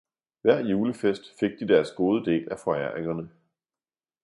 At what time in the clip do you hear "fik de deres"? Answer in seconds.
1.39-1.91